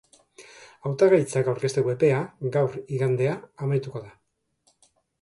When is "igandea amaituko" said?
2.99-4.07